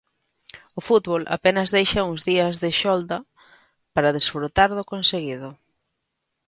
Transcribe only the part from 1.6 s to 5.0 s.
deixa uns días de xolda para desfrutar do